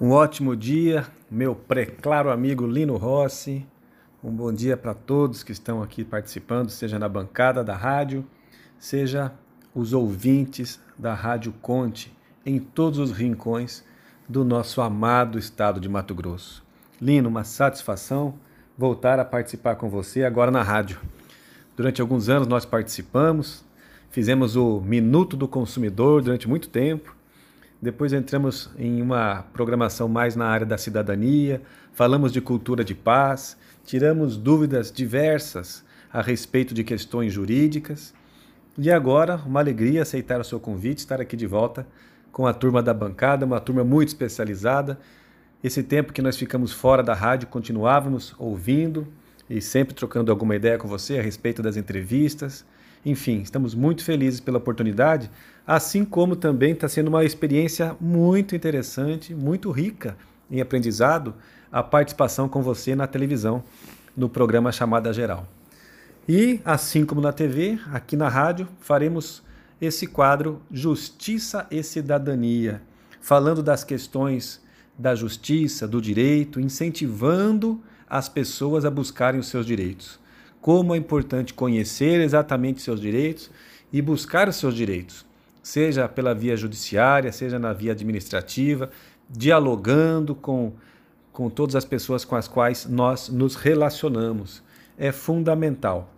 Um 0.00 0.12
ótimo 0.12 0.54
dia, 0.54 1.04
meu 1.28 1.56
preclaro 1.56 2.30
amigo 2.30 2.64
Lino 2.64 2.96
Rossi. 2.96 3.66
Um 4.22 4.30
bom 4.30 4.52
dia 4.52 4.76
para 4.76 4.94
todos 4.94 5.42
que 5.42 5.50
estão 5.50 5.82
aqui 5.82 6.04
participando, 6.04 6.70
seja 6.70 7.00
na 7.00 7.08
bancada 7.08 7.64
da 7.64 7.74
rádio, 7.74 8.24
seja 8.78 9.32
os 9.74 9.92
ouvintes 9.92 10.80
da 10.96 11.14
Rádio 11.14 11.52
Conte, 11.60 12.16
em 12.46 12.60
todos 12.60 13.00
os 13.00 13.10
rincões 13.10 13.84
do 14.28 14.44
nosso 14.44 14.80
amado 14.80 15.36
estado 15.36 15.80
de 15.80 15.88
Mato 15.88 16.14
Grosso. 16.14 16.64
Lino, 17.02 17.28
uma 17.28 17.42
satisfação 17.42 18.34
voltar 18.78 19.18
a 19.18 19.24
participar 19.24 19.74
com 19.74 19.90
você 19.90 20.22
agora 20.22 20.52
na 20.52 20.62
rádio. 20.62 21.00
Durante 21.76 22.00
alguns 22.00 22.28
anos 22.28 22.46
nós 22.46 22.64
participamos, 22.64 23.64
fizemos 24.10 24.54
o 24.54 24.80
Minuto 24.80 25.36
do 25.36 25.48
Consumidor 25.48 26.22
durante 26.22 26.48
muito 26.48 26.68
tempo 26.68 27.17
depois 27.80 28.12
entramos 28.12 28.70
em 28.76 29.00
uma 29.00 29.44
programação 29.52 30.08
mais 30.08 30.34
na 30.34 30.46
área 30.46 30.66
da 30.66 30.76
cidadania, 30.76 31.62
falamos 31.92 32.32
de 32.32 32.40
cultura 32.40 32.84
de 32.84 32.94
paz, 32.94 33.56
tiramos 33.84 34.36
dúvidas 34.36 34.90
diversas 34.90 35.84
a 36.12 36.20
respeito 36.20 36.74
de 36.74 36.82
questões 36.82 37.32
jurídicas. 37.32 38.12
E 38.76 38.90
agora, 38.90 39.36
uma 39.46 39.60
alegria 39.60 40.02
aceitar 40.02 40.40
o 40.40 40.44
seu 40.44 40.58
convite, 40.58 40.98
estar 40.98 41.20
aqui 41.20 41.36
de 41.36 41.46
volta 41.46 41.86
com 42.32 42.46
a 42.46 42.52
turma 42.52 42.82
da 42.82 42.92
bancada, 42.92 43.46
uma 43.46 43.60
turma 43.60 43.84
muito 43.84 44.08
especializada. 44.08 44.98
Esse 45.62 45.82
tempo 45.82 46.12
que 46.12 46.22
nós 46.22 46.36
ficamos 46.36 46.72
fora 46.72 47.02
da 47.02 47.14
rádio, 47.14 47.48
continuávamos 47.48 48.34
ouvindo 48.38 49.06
e 49.48 49.60
sempre 49.60 49.94
trocando 49.94 50.32
alguma 50.32 50.56
ideia 50.56 50.78
com 50.78 50.88
você 50.88 51.18
a 51.18 51.22
respeito 51.22 51.62
das 51.62 51.76
entrevistas. 51.76 52.64
Enfim, 53.04 53.40
estamos 53.40 53.74
muito 53.74 54.04
felizes 54.04 54.40
pela 54.40 54.58
oportunidade 54.58 55.30
assim 55.68 56.02
como 56.02 56.34
também 56.34 56.72
está 56.72 56.88
sendo 56.88 57.08
uma 57.08 57.26
experiência 57.26 57.94
muito 58.00 58.56
interessante, 58.56 59.34
muito 59.34 59.70
rica 59.70 60.16
em 60.50 60.62
aprendizado, 60.62 61.34
a 61.70 61.82
participação 61.82 62.48
com 62.48 62.62
você 62.62 62.96
na 62.96 63.06
televisão, 63.06 63.62
no 64.16 64.30
programa 64.30 64.72
Chamada 64.72 65.12
Geral. 65.12 65.46
E, 66.26 66.58
assim 66.64 67.04
como 67.04 67.20
na 67.20 67.34
TV, 67.34 67.78
aqui 67.92 68.16
na 68.16 68.30
rádio, 68.30 68.66
faremos 68.80 69.42
esse 69.78 70.06
quadro 70.06 70.62
Justiça 70.72 71.66
e 71.70 71.82
Cidadania, 71.82 72.80
falando 73.20 73.62
das 73.62 73.84
questões 73.84 74.62
da 74.98 75.14
justiça, 75.14 75.86
do 75.86 76.00
direito, 76.00 76.58
incentivando 76.58 77.78
as 78.08 78.26
pessoas 78.26 78.86
a 78.86 78.90
buscarem 78.90 79.38
os 79.38 79.48
seus 79.48 79.66
direitos. 79.66 80.18
Como 80.62 80.94
é 80.94 80.98
importante 80.98 81.52
conhecer 81.52 82.22
exatamente 82.22 82.80
seus 82.80 83.02
direitos 83.02 83.50
e 83.92 84.00
buscar 84.00 84.48
os 84.48 84.56
seus 84.56 84.74
direitos 84.74 85.27
seja 85.68 86.08
pela 86.08 86.34
via 86.34 86.56
judiciária, 86.56 87.30
seja 87.30 87.58
na 87.58 87.74
via 87.74 87.92
administrativa, 87.92 88.90
dialogando 89.28 90.34
com, 90.34 90.72
com 91.30 91.50
todas 91.50 91.76
as 91.76 91.84
pessoas 91.84 92.24
com 92.24 92.34
as 92.34 92.48
quais 92.48 92.86
nós 92.86 93.28
nos 93.28 93.54
relacionamos. 93.54 94.62
É 94.96 95.12
fundamental. 95.12 96.10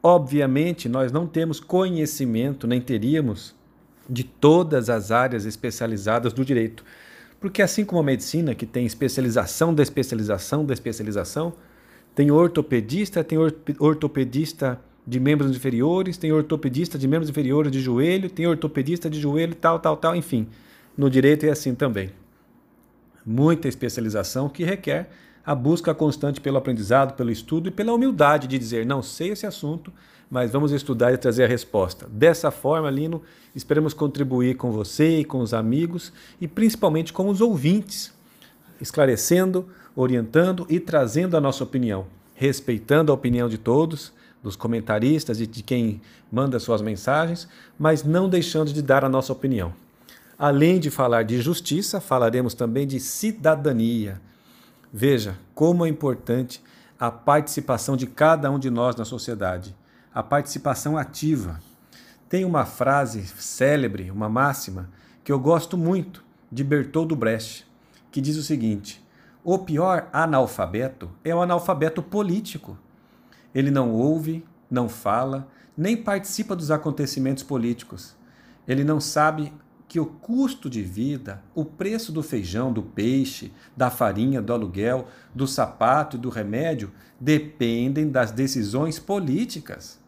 Obviamente, 0.00 0.88
nós 0.88 1.10
não 1.10 1.26
temos 1.26 1.58
conhecimento, 1.58 2.64
nem 2.64 2.80
teríamos, 2.80 3.56
de 4.08 4.22
todas 4.22 4.88
as 4.88 5.10
áreas 5.10 5.46
especializadas 5.46 6.32
do 6.32 6.44
direito. 6.44 6.84
Porque, 7.40 7.60
assim 7.60 7.84
como 7.84 8.00
a 8.00 8.04
medicina, 8.04 8.54
que 8.54 8.66
tem 8.66 8.86
especialização 8.86 9.74
da 9.74 9.82
especialização 9.82 10.64
da 10.64 10.74
especialização, 10.74 11.54
tem 12.14 12.30
ortopedista, 12.30 13.24
tem 13.24 13.36
ortopedista 13.80 14.80
de 15.06 15.18
membros 15.18 15.50
inferiores, 15.50 16.16
tem 16.16 16.32
ortopedista 16.32 16.98
de 16.98 17.08
membros 17.08 17.28
inferiores 17.28 17.72
de 17.72 17.80
joelho, 17.80 18.30
tem 18.30 18.46
ortopedista 18.46 19.10
de 19.10 19.20
joelho, 19.20 19.54
tal, 19.54 19.78
tal, 19.78 19.96
tal, 19.96 20.14
enfim. 20.14 20.46
No 20.96 21.10
direito 21.10 21.44
é 21.44 21.50
assim 21.50 21.74
também. 21.74 22.10
Muita 23.24 23.68
especialização 23.68 24.48
que 24.48 24.64
requer 24.64 25.10
a 25.44 25.54
busca 25.54 25.94
constante 25.94 26.40
pelo 26.40 26.58
aprendizado, 26.58 27.14
pelo 27.14 27.30
estudo 27.30 27.68
e 27.68 27.72
pela 27.72 27.92
humildade 27.92 28.46
de 28.46 28.58
dizer: 28.58 28.86
não 28.86 29.02
sei 29.02 29.30
esse 29.30 29.46
assunto, 29.46 29.92
mas 30.30 30.52
vamos 30.52 30.70
estudar 30.72 31.12
e 31.12 31.18
trazer 31.18 31.44
a 31.44 31.48
resposta. 31.48 32.08
Dessa 32.08 32.50
forma, 32.50 32.90
Lino, 32.90 33.22
esperamos 33.54 33.92
contribuir 33.92 34.56
com 34.56 34.70
você 34.70 35.18
e 35.18 35.24
com 35.24 35.40
os 35.40 35.52
amigos 35.52 36.12
e 36.40 36.46
principalmente 36.46 37.12
com 37.12 37.28
os 37.28 37.40
ouvintes, 37.40 38.12
esclarecendo, 38.80 39.68
orientando 39.96 40.64
e 40.68 40.78
trazendo 40.78 41.36
a 41.36 41.40
nossa 41.40 41.64
opinião, 41.64 42.06
respeitando 42.34 43.10
a 43.10 43.14
opinião 43.14 43.48
de 43.48 43.58
todos 43.58 44.12
dos 44.42 44.56
comentaristas 44.56 45.40
e 45.40 45.46
de 45.46 45.62
quem 45.62 46.00
manda 46.30 46.58
suas 46.58 46.82
mensagens, 46.82 47.48
mas 47.78 48.02
não 48.02 48.28
deixando 48.28 48.72
de 48.72 48.82
dar 48.82 49.04
a 49.04 49.08
nossa 49.08 49.32
opinião. 49.32 49.72
Além 50.38 50.80
de 50.80 50.90
falar 50.90 51.22
de 51.22 51.40
justiça, 51.40 52.00
falaremos 52.00 52.54
também 52.54 52.86
de 52.86 52.98
cidadania. 52.98 54.20
Veja 54.92 55.36
como 55.54 55.86
é 55.86 55.88
importante 55.88 56.62
a 56.98 57.10
participação 57.10 57.96
de 57.96 58.06
cada 58.06 58.50
um 58.50 58.58
de 58.58 58.70
nós 58.70 58.96
na 58.96 59.04
sociedade, 59.04 59.74
a 60.12 60.22
participação 60.22 60.96
ativa. 60.96 61.60
Tem 62.28 62.44
uma 62.44 62.64
frase 62.64 63.26
célebre, 63.26 64.10
uma 64.10 64.28
máxima, 64.28 64.88
que 65.22 65.30
eu 65.30 65.38
gosto 65.38 65.76
muito, 65.76 66.24
de 66.50 66.62
Bertold 66.62 67.14
Brecht, 67.14 67.66
que 68.10 68.20
diz 68.20 68.36
o 68.36 68.42
seguinte: 68.42 69.02
o 69.44 69.58
pior 69.58 70.08
analfabeto 70.12 71.10
é 71.24 71.34
o 71.34 71.40
analfabeto 71.40 72.02
político. 72.02 72.76
Ele 73.54 73.70
não 73.70 73.92
ouve, 73.92 74.44
não 74.70 74.88
fala, 74.88 75.48
nem 75.76 75.96
participa 75.96 76.56
dos 76.56 76.70
acontecimentos 76.70 77.42
políticos. 77.42 78.14
Ele 78.66 78.84
não 78.84 79.00
sabe 79.00 79.52
que 79.92 80.00
o 80.00 80.06
custo 80.06 80.70
de 80.70 80.82
vida, 80.82 81.42
o 81.54 81.66
preço 81.66 82.12
do 82.12 82.22
feijão, 82.22 82.72
do 82.72 82.82
peixe, 82.82 83.52
da 83.76 83.90
farinha, 83.90 84.40
do 84.40 84.52
aluguel, 84.52 85.06
do 85.34 85.46
sapato 85.46 86.16
e 86.16 86.20
do 86.20 86.30
remédio 86.30 86.90
dependem 87.20 88.10
das 88.10 88.30
decisões 88.30 88.98
políticas. 88.98 90.00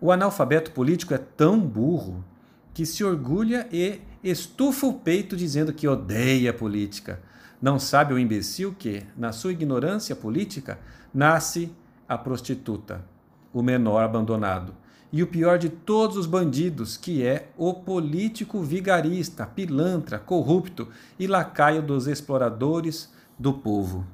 O 0.00 0.12
analfabeto 0.12 0.70
político 0.70 1.14
é 1.14 1.18
tão 1.18 1.58
burro 1.58 2.24
que 2.72 2.86
se 2.86 3.02
orgulha 3.02 3.66
e 3.72 4.00
estufa 4.22 4.86
o 4.86 4.94
peito 4.94 5.36
dizendo 5.36 5.72
que 5.72 5.88
odeia 5.88 6.52
a 6.52 6.54
política. 6.54 7.20
Não 7.60 7.76
sabe 7.76 8.14
o 8.14 8.18
imbecil 8.20 8.72
que, 8.78 9.02
na 9.16 9.32
sua 9.32 9.50
ignorância 9.50 10.14
política, 10.14 10.78
nasce 11.12 11.72
a 12.08 12.16
prostituta, 12.16 13.04
o 13.52 13.62
menor 13.62 14.02
abandonado, 14.02 14.74
e 15.12 15.22
o 15.22 15.26
pior 15.26 15.58
de 15.58 15.68
todos 15.68 16.16
os 16.16 16.26
bandidos, 16.26 16.96
que 16.96 17.24
é 17.24 17.48
o 17.56 17.72
político 17.74 18.62
vigarista, 18.62 19.46
pilantra, 19.46 20.18
corrupto 20.18 20.88
e 21.18 21.26
lacaio 21.26 21.82
dos 21.82 22.06
exploradores 22.06 23.12
do 23.38 23.52
povo. 23.52 24.06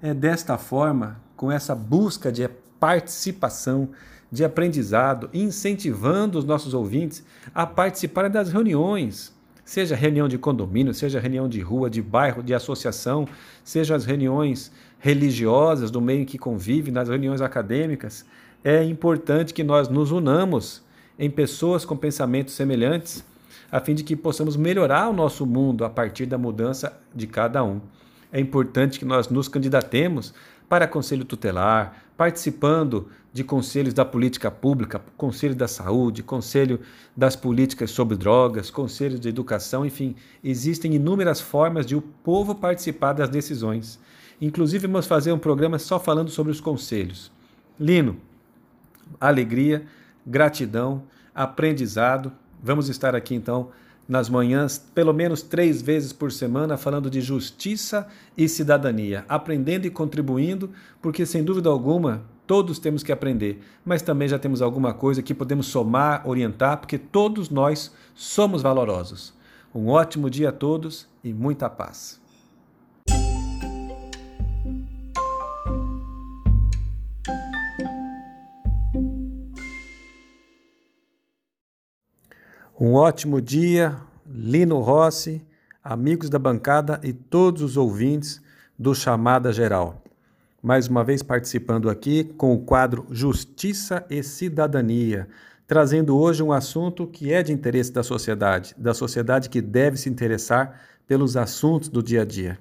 É 0.00 0.14
desta 0.14 0.56
forma, 0.56 1.20
com 1.36 1.50
essa 1.50 1.74
busca 1.74 2.30
de 2.30 2.48
participação, 2.78 3.90
de 4.30 4.44
aprendizado, 4.44 5.28
incentivando 5.32 6.38
os 6.38 6.44
nossos 6.44 6.74
ouvintes 6.74 7.24
a 7.54 7.66
participarem 7.66 8.30
das 8.30 8.50
reuniões, 8.50 9.34
seja 9.68 9.94
reunião 9.94 10.28
de 10.28 10.38
condomínio, 10.38 10.94
seja 10.94 11.20
reunião 11.20 11.46
de 11.46 11.60
rua, 11.60 11.90
de 11.90 12.00
bairro, 12.00 12.42
de 12.42 12.54
associação, 12.54 13.28
seja 13.62 13.94
as 13.94 14.06
reuniões 14.06 14.72
religiosas, 14.98 15.90
do 15.90 16.00
meio 16.00 16.22
em 16.22 16.24
que 16.24 16.38
convive, 16.38 16.90
nas 16.90 17.10
reuniões 17.10 17.42
acadêmicas, 17.42 18.24
é 18.64 18.82
importante 18.82 19.52
que 19.52 19.62
nós 19.62 19.86
nos 19.86 20.10
unamos 20.10 20.82
em 21.18 21.28
pessoas 21.28 21.84
com 21.84 21.94
pensamentos 21.94 22.54
semelhantes, 22.54 23.22
a 23.70 23.78
fim 23.78 23.94
de 23.94 24.02
que 24.02 24.16
possamos 24.16 24.56
melhorar 24.56 25.10
o 25.10 25.12
nosso 25.12 25.44
mundo 25.44 25.84
a 25.84 25.90
partir 25.90 26.24
da 26.24 26.38
mudança 26.38 26.98
de 27.14 27.26
cada 27.26 27.62
um. 27.62 27.78
É 28.32 28.40
importante 28.40 28.98
que 28.98 29.04
nós 29.04 29.28
nos 29.28 29.48
candidatemos 29.48 30.32
para 30.68 30.86
conselho 30.86 31.24
tutelar, 31.24 32.04
participando 32.16 33.08
de 33.32 33.44
conselhos 33.44 33.94
da 33.94 34.04
política 34.04 34.50
pública, 34.50 35.00
conselho 35.16 35.54
da 35.54 35.68
saúde, 35.68 36.22
conselho 36.22 36.80
das 37.16 37.36
políticas 37.36 37.90
sobre 37.90 38.16
drogas, 38.16 38.70
conselhos 38.70 39.20
de 39.20 39.28
educação, 39.28 39.86
enfim, 39.86 40.16
existem 40.42 40.94
inúmeras 40.94 41.40
formas 41.40 41.86
de 41.86 41.94
o 41.94 42.02
povo 42.02 42.54
participar 42.54 43.12
das 43.12 43.28
decisões. 43.28 43.98
Inclusive, 44.40 44.86
vamos 44.86 45.06
fazer 45.06 45.32
um 45.32 45.38
programa 45.38 45.78
só 45.78 45.98
falando 45.98 46.30
sobre 46.30 46.52
os 46.52 46.60
conselhos. 46.60 47.30
Lino, 47.78 48.16
alegria, 49.20 49.86
gratidão, 50.26 51.04
aprendizado. 51.34 52.32
Vamos 52.62 52.88
estar 52.88 53.14
aqui 53.14 53.34
então 53.34 53.70
nas 54.08 54.30
manhãs, 54.30 54.78
pelo 54.94 55.12
menos 55.12 55.42
três 55.42 55.82
vezes 55.82 56.12
por 56.12 56.32
semana, 56.32 56.78
falando 56.78 57.10
de 57.10 57.20
justiça 57.20 58.08
e 58.36 58.48
cidadania, 58.48 59.24
aprendendo 59.28 59.86
e 59.86 59.90
contribuindo, 59.90 60.70
porque 61.02 61.26
sem 61.26 61.44
dúvida 61.44 61.68
alguma 61.68 62.22
todos 62.46 62.78
temos 62.78 63.02
que 63.02 63.12
aprender, 63.12 63.62
mas 63.84 64.00
também 64.00 64.26
já 64.26 64.38
temos 64.38 64.62
alguma 64.62 64.94
coisa 64.94 65.22
que 65.22 65.34
podemos 65.34 65.66
somar, 65.66 66.26
orientar, 66.26 66.78
porque 66.78 66.96
todos 66.96 67.50
nós 67.50 67.94
somos 68.14 68.62
valorosos. 68.62 69.34
Um 69.74 69.88
ótimo 69.88 70.30
dia 70.30 70.48
a 70.48 70.52
todos 70.52 71.06
e 71.22 71.30
muita 71.30 71.68
paz. 71.68 72.18
Um 82.80 82.94
ótimo 82.94 83.40
dia, 83.40 83.96
Lino 84.24 84.78
Rossi, 84.78 85.44
amigos 85.82 86.30
da 86.30 86.38
bancada 86.38 87.00
e 87.02 87.12
todos 87.12 87.60
os 87.60 87.76
ouvintes 87.76 88.40
do 88.78 88.94
Chamada 88.94 89.52
Geral. 89.52 90.00
Mais 90.62 90.86
uma 90.86 91.02
vez 91.02 91.20
participando 91.20 91.90
aqui 91.90 92.22
com 92.22 92.54
o 92.54 92.60
quadro 92.60 93.04
Justiça 93.10 94.06
e 94.08 94.22
Cidadania, 94.22 95.28
trazendo 95.66 96.16
hoje 96.16 96.40
um 96.40 96.52
assunto 96.52 97.04
que 97.04 97.32
é 97.32 97.42
de 97.42 97.52
interesse 97.52 97.90
da 97.90 98.04
sociedade, 98.04 98.76
da 98.78 98.94
sociedade 98.94 99.50
que 99.50 99.60
deve 99.60 99.96
se 99.96 100.08
interessar 100.08 100.80
pelos 101.04 101.36
assuntos 101.36 101.88
do 101.88 102.00
dia 102.00 102.22
a 102.22 102.24
dia. 102.24 102.60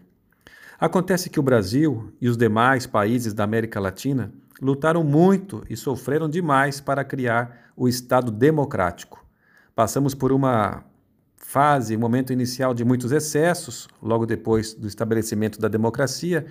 Acontece 0.80 1.30
que 1.30 1.40
o 1.40 1.44
Brasil 1.44 2.12
e 2.20 2.28
os 2.28 2.38
demais 2.38 2.88
países 2.88 3.36
da 3.36 3.44
América 3.44 3.80
Latina 3.80 4.34
lutaram 4.60 5.04
muito 5.04 5.64
e 5.70 5.78
sofreram 5.78 6.28
demais 6.28 6.82
para 6.82 7.04
criar 7.04 7.72
o 7.76 7.88
Estado 7.88 8.32
democrático. 8.32 9.27
Passamos 9.78 10.16
por 10.16 10.32
uma 10.32 10.84
fase, 11.36 11.96
um 11.96 12.00
momento 12.00 12.34
inicial 12.34 12.74
de 12.74 12.84
muitos 12.84 13.12
excessos, 13.12 13.88
logo 14.02 14.26
depois 14.26 14.74
do 14.74 14.88
estabelecimento 14.88 15.60
da 15.60 15.68
democracia, 15.68 16.48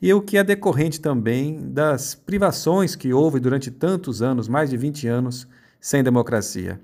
e 0.00 0.14
o 0.14 0.22
que 0.22 0.38
é 0.38 0.44
decorrente 0.44 1.00
também 1.00 1.72
das 1.72 2.14
privações 2.14 2.94
que 2.94 3.12
houve 3.12 3.40
durante 3.40 3.68
tantos 3.68 4.22
anos, 4.22 4.46
mais 4.46 4.70
de 4.70 4.76
20 4.76 5.08
anos, 5.08 5.48
sem 5.80 6.04
democracia. 6.04 6.80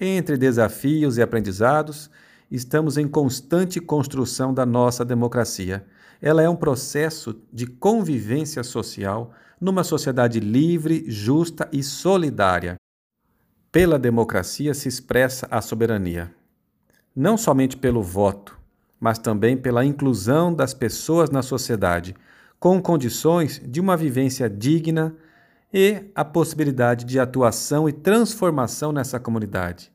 Entre 0.00 0.38
desafios 0.38 1.18
e 1.18 1.22
aprendizados, 1.22 2.10
estamos 2.50 2.96
em 2.96 3.06
constante 3.06 3.80
construção 3.80 4.54
da 4.54 4.64
nossa 4.64 5.04
democracia. 5.04 5.84
Ela 6.22 6.40
é 6.40 6.48
um 6.48 6.56
processo 6.56 7.38
de 7.52 7.66
convivência 7.66 8.62
social 8.62 9.34
numa 9.60 9.84
sociedade 9.84 10.40
livre, 10.40 11.04
justa 11.06 11.68
e 11.70 11.82
solidária. 11.82 12.78
Pela 13.78 13.96
democracia 13.96 14.74
se 14.74 14.88
expressa 14.88 15.46
a 15.52 15.60
soberania 15.60 16.34
não 17.14 17.38
somente 17.38 17.76
pelo 17.76 18.02
voto, 18.02 18.58
mas 18.98 19.20
também 19.20 19.56
pela 19.56 19.84
inclusão 19.84 20.52
das 20.52 20.74
pessoas 20.74 21.30
na 21.30 21.42
sociedade, 21.42 22.16
com 22.58 22.82
condições 22.82 23.62
de 23.64 23.80
uma 23.80 23.96
vivência 23.96 24.50
digna 24.50 25.14
e 25.72 26.10
a 26.12 26.24
possibilidade 26.24 27.04
de 27.04 27.20
atuação 27.20 27.88
e 27.88 27.92
transformação 27.92 28.90
nessa 28.90 29.20
comunidade. 29.20 29.92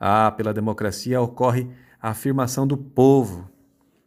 Ah, 0.00 0.30
pela 0.30 0.54
democracia 0.54 1.20
ocorre 1.20 1.68
a 2.00 2.12
afirmação 2.12 2.66
do 2.66 2.78
povo. 2.78 3.50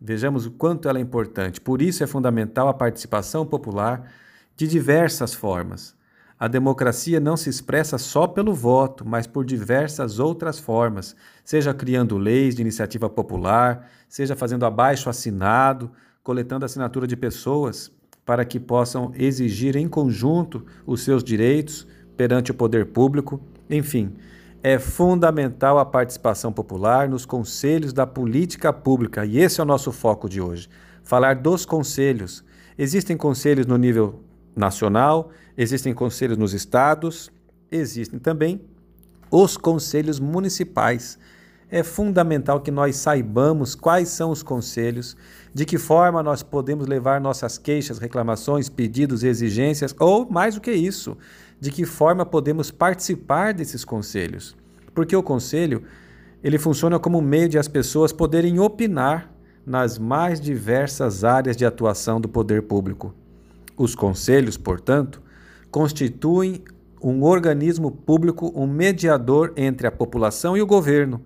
Vejamos 0.02 0.48
o 0.48 0.52
quanto 0.52 0.90
ela 0.90 0.98
é 0.98 1.02
importante. 1.04 1.62
Por 1.62 1.84
isso 1.84 2.04
é 2.04 2.08
fundamental 2.08 2.68
a 2.68 2.74
participação 2.74 3.46
popular 3.46 4.12
de 4.58 4.68
diversas 4.68 5.36
formas. 5.36 5.99
A 6.40 6.48
democracia 6.48 7.20
não 7.20 7.36
se 7.36 7.50
expressa 7.50 7.98
só 7.98 8.26
pelo 8.26 8.54
voto, 8.54 9.06
mas 9.06 9.28
por 9.28 9.44
diversas 9.44 10.20
outras 10.20 10.58
formas, 10.58 11.14
seja 11.44 11.74
criando 11.74 12.18
leis 12.18 12.56
de 12.56 12.62
iniciativa 12.62 13.10
popular, 13.10 13.90
seja 14.08 14.38
fazendo 14.38 14.66
abaixo 14.66 15.10
assinado, 15.10 15.92
coletando 16.24 16.64
assinatura 16.64 17.06
de 17.06 17.18
pessoas 17.18 17.92
para 18.26 18.46
que 18.46 18.58
possam 18.58 19.12
exigir 19.16 19.76
em 19.76 19.90
conjunto 19.90 20.66
os 20.86 21.02
seus 21.02 21.26
direitos 21.26 21.86
perante 22.16 22.52
o 22.52 22.56
poder 22.56 22.86
público. 22.86 23.42
Enfim, 23.70 24.16
é 24.64 24.80
fundamental 24.80 25.78
a 25.78 25.86
participação 25.86 26.54
popular 26.54 27.10
nos 27.10 27.26
conselhos 27.26 27.92
da 27.92 28.08
política 28.08 28.72
pública 28.72 29.26
e 29.26 29.40
esse 29.40 29.60
é 29.60 29.64
o 29.64 29.68
nosso 29.68 29.92
foco 29.92 30.30
de 30.30 30.40
hoje. 30.40 30.70
Falar 31.04 31.36
dos 31.36 31.66
conselhos. 31.66 32.46
Existem 32.78 33.18
conselhos 33.18 33.66
no 33.66 33.78
nível 33.78 34.24
nacional, 34.56 35.32
existem 35.62 35.94
conselhos 35.94 36.38
nos 36.38 36.54
estados, 36.54 37.30
existem 37.70 38.18
também 38.18 38.62
os 39.30 39.58
conselhos 39.58 40.18
municipais. 40.18 41.20
É 41.70 41.84
fundamental 41.84 42.62
que 42.62 42.72
nós 42.72 42.96
saibamos 42.96 43.76
quais 43.76 44.08
são 44.08 44.32
os 44.32 44.42
conselhos, 44.42 45.18
de 45.54 45.66
que 45.66 45.78
forma 45.78 46.24
nós 46.24 46.42
podemos 46.42 46.88
levar 46.88 47.20
nossas 47.20 47.58
queixas, 47.58 48.00
reclamações, 48.00 48.70
pedidos, 48.70 49.22
exigências, 49.22 49.94
ou 50.00 50.26
mais 50.32 50.56
do 50.56 50.62
que 50.62 50.72
isso, 50.72 51.18
de 51.60 51.72
que 51.72 51.84
forma 51.84 52.26
podemos 52.26 52.72
participar 52.72 53.54
desses 53.54 53.84
conselhos. 53.84 54.56
Porque 54.96 55.14
o 55.14 55.22
conselho, 55.22 55.84
ele 56.42 56.58
funciona 56.58 56.98
como 56.98 57.18
um 57.18 57.22
meio 57.22 57.50
de 57.50 57.60
as 57.60 57.68
pessoas 57.68 58.14
poderem 58.14 58.62
opinar 58.62 59.30
nas 59.66 60.00
mais 60.00 60.40
diversas 60.40 61.26
áreas 61.26 61.58
de 61.58 61.66
atuação 61.66 62.22
do 62.22 62.30
poder 62.30 62.62
público. 62.62 63.14
Os 63.76 63.94
conselhos, 63.94 64.56
portanto, 64.56 65.22
constituem 65.72 66.64
um 67.02 67.24
organismo 67.24 67.92
público, 67.92 68.52
um 68.56 68.68
mediador 68.68 69.54
entre 69.56 69.88
a 69.88 69.92
população 69.92 70.58
e 70.58 70.62
o 70.62 70.68
governo, 70.68 71.22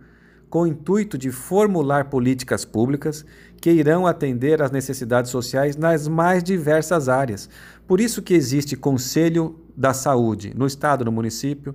com 0.50 0.62
o 0.62 0.68
intuito 0.68 1.18
de 1.18 1.31
formular 1.31 2.10
políticas 2.10 2.63
públicas 2.63 3.25
que 3.60 3.72
irão 3.72 4.06
atender 4.06 4.62
às 4.62 4.69
necessidades 4.69 5.31
sociais 5.31 5.75
nas 5.75 6.07
mais 6.07 6.44
diversas 6.44 7.10
áreas. 7.10 7.50
Por 7.88 8.00
isso 8.00 8.22
que 8.22 8.36
existe 8.36 8.75
Conselho 8.75 9.60
da 9.75 9.94
Saúde 9.94 10.54
no 10.56 10.68
estado, 10.68 11.04
no 11.04 11.12
município. 11.12 11.74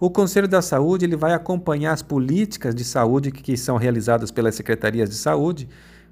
O 0.00 0.10
Conselho 0.10 0.48
da 0.48 0.60
Saúde 0.60 1.04
ele 1.04 1.16
vai 1.16 1.32
acompanhar 1.32 1.92
as 1.92 2.02
políticas 2.02 2.74
de 2.74 2.84
saúde 2.84 3.30
que 3.30 3.56
são 3.56 3.76
realizadas 3.76 4.30
pelas 4.30 4.54
secretarias 4.54 5.08
de 5.08 5.16
saúde, 5.16 5.68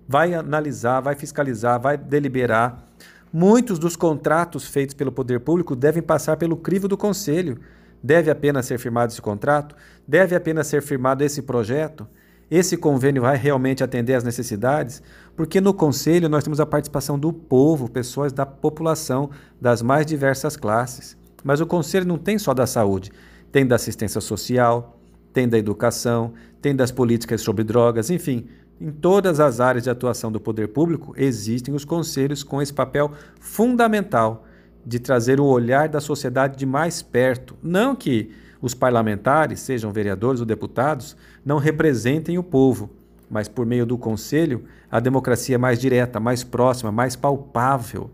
vai 0.06 0.34
analisar, 0.34 1.00
vai 1.00 1.16
fiscalizar, 1.16 1.81
vai 1.81 1.96
deliberar 1.96 2.86
Muitos 3.32 3.78
dos 3.78 3.96
contratos 3.96 4.67
feitos 4.67 4.94
pelo 4.94 5.12
poder 5.12 5.40
público 5.40 5.75
devem 5.75 6.02
passar 6.02 6.37
pelo 6.37 6.56
crivo 6.56 6.88
do 6.88 6.96
conselho. 6.96 7.58
Deve 8.02 8.31
apenas 8.31 8.67
ser 8.67 8.78
firmado 8.78 9.12
esse 9.12 9.20
contrato? 9.20 9.75
Deve 10.06 10.34
apenas 10.34 10.67
ser 10.67 10.82
firmado 10.82 11.25
esse 11.25 11.43
projeto? 11.43 12.06
Esse 12.49 12.76
convênio 12.76 13.23
vai 13.23 13.37
realmente 13.37 13.82
atender 13.82 14.14
às 14.14 14.23
necessidades? 14.23 15.02
Porque 15.34 15.61
no 15.61 15.75
conselho 15.75 16.28
nós 16.28 16.44
temos 16.44 16.61
a 16.61 16.67
participação 16.67 17.19
do 17.19 17.32
povo, 17.32 17.90
pessoas 17.90 18.32
da 18.32 18.46
população, 18.46 19.31
das 19.61 19.82
mais 19.82 20.06
diversas 20.06 20.56
classes. 20.56 21.17
Mas 21.43 21.61
o 21.61 21.67
conselho 21.67 22.06
não 22.06 22.19
tem 22.19 22.38
só 22.38 22.55
da 22.55 22.67
saúde, 22.67 23.11
tem 23.50 23.67
da 23.67 23.75
assistência 23.75 24.20
social, 24.20 25.00
tem 25.32 25.49
da 25.49 25.58
educação, 25.58 26.32
tem 26.62 26.75
das 26.75 26.93
políticas 26.93 27.40
sobre 27.40 27.64
drogas, 27.64 28.11
enfim, 28.11 28.46
em 28.81 28.90
todas 28.90 29.40
as 29.40 29.58
áreas 29.58 29.84
de 29.84 29.90
atuação 29.90 30.31
do 30.31 30.38
poder 30.38 30.69
público, 30.69 31.14
existem 31.17 31.75
os 31.75 31.84
conselhos 31.84 32.43
com 32.43 32.61
esse 32.61 32.73
papel 32.73 33.11
fundamental 33.40 34.44
de 34.84 34.99
trazer 34.99 35.40
o 35.40 35.46
olhar 35.46 35.88
da 35.88 36.00
sociedade 36.00 36.56
de 36.56 36.67
mais 36.67 37.02
perto. 37.02 37.56
Não 37.62 37.96
que 37.96 38.31
os 38.61 38.75
parlamentares, 38.75 39.61
sejam 39.61 39.92
vereadores 39.92 40.40
ou 40.40 40.47
deputados, 40.47 41.16
não 41.45 41.59
representem 41.59 42.38
o 42.38 42.42
povo, 42.42 42.90
mas 43.30 43.49
por 43.49 43.66
meio 43.66 43.87
do 43.87 43.99
conselho, 43.99 44.64
a 44.90 45.00
democracia 45.00 45.56
é 45.56 45.59
mais 45.59 45.78
direta, 45.78 46.21
mais 46.21 46.45
próxima, 46.45 46.92
mais 46.92 47.16
palpável. 47.16 48.11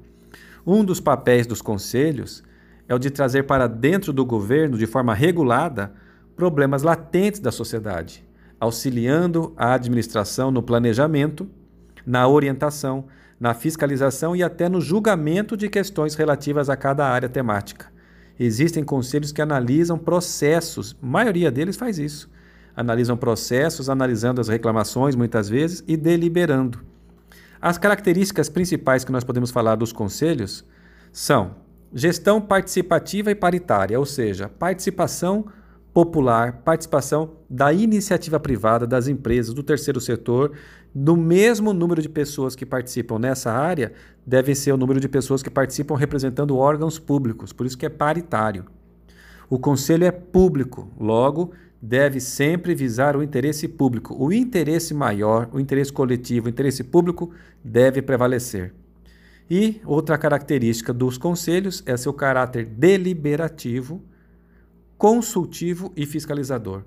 Um 0.67 0.85
dos 0.85 1.01
papéis 1.01 1.47
dos 1.47 1.61
conselhos 1.61 2.43
é 2.89 2.95
o 2.95 2.99
de 2.99 3.11
trazer 3.11 3.43
para 3.43 3.67
dentro 3.67 4.13
do 4.13 4.25
governo, 4.25 4.79
de 4.79 4.87
forma 4.87 5.13
regulada, 5.13 5.93
problemas 6.37 6.83
latentes 6.83 7.41
da 7.41 7.51
sociedade 7.51 8.25
auxiliando 8.63 9.53
a 9.57 9.75
administração 9.75 10.53
no 10.53 10.63
planejamento, 10.63 11.51
na 12.07 12.29
orientação, 12.29 13.07
na 13.41 13.55
fiscalização 13.55 14.37
e 14.37 14.43
até 14.45 14.69
no 14.69 14.81
julgamento 14.81 15.57
de 15.57 15.69
questões 15.69 16.15
relativas 16.15 16.71
a 16.71 16.77
cada 16.77 17.05
área 17.05 17.29
temática. 17.29 17.87
Existem 18.39 18.85
conselhos 18.85 19.33
que 19.33 19.43
analisam 19.43 19.99
processos, 19.99 20.97
a 21.03 21.05
maioria 21.05 21.51
deles 21.51 21.75
faz 21.75 21.99
isso. 21.99 22.31
Analisam 22.77 23.17
processos, 23.17 23.91
analisando 23.91 24.41
as 24.41 24.47
reclamações 24.47 25.17
muitas 25.17 25.49
vezes 25.49 25.83
e 25.89 25.97
deliberando. 25.97 26.79
As 27.61 27.79
características 27.79 28.49
principais 28.49 29.05
que 29.05 29.11
nós 29.11 29.25
podemos 29.25 29.51
falar 29.51 29.75
dos 29.75 29.93
conselhos 29.93 30.65
são 31.11 31.57
gestão 31.93 32.41
participativa 32.41 33.29
e 33.29 33.35
paritária, 33.35 33.99
ou 33.99 34.07
seja, 34.07 34.49
participação 34.49 35.47
popular, 35.93 36.63
participação 36.65 37.33
da 37.49 37.73
iniciativa 37.73 38.41
privada, 38.41 38.87
das 38.87 39.09
empresas, 39.09 39.55
do 39.55 39.63
terceiro 39.63 40.01
setor, 40.01 40.53
do 40.95 41.17
mesmo 41.17 41.73
número 41.73 42.01
de 42.01 42.09
pessoas 42.09 42.55
que 42.55 42.65
participam 42.65 43.19
nessa 43.19 43.53
área, 43.53 43.93
devem 44.27 44.55
ser 44.55 44.73
o 44.73 44.77
número 44.77 45.01
de 45.01 45.09
pessoas 45.09 45.43
que 45.43 45.51
participam 45.51 45.95
representando 45.95 46.57
órgãos 46.57 46.99
públicos, 46.99 47.53
por 47.53 47.67
isso 47.67 47.77
que 47.77 47.87
é 47.87 47.91
paritário. 47.91 48.65
O 49.51 49.59
conselho 49.59 50.05
é 50.05 50.11
público, 50.11 50.91
logo, 50.99 51.53
deve 51.81 52.21
sempre 52.21 52.75
visar 52.75 53.17
o 53.17 53.23
interesse 53.23 53.69
público. 53.69 54.17
O 54.19 54.33
interesse 54.33 54.95
maior, 54.95 55.49
o 55.53 55.61
interesse 55.61 55.93
coletivo, 55.93 56.47
o 56.47 56.49
interesse 56.49 56.85
público 56.85 57.33
deve 57.63 58.01
prevalecer. 58.01 58.73
E 59.51 59.81
outra 59.85 60.17
característica 60.17 60.93
dos 60.93 61.19
conselhos 61.19 61.83
é 61.85 61.97
seu 61.97 62.15
caráter 62.15 62.65
deliberativo 62.65 64.03
consultivo 65.03 65.93
e 65.97 66.07
fiscalizador. 66.07 66.85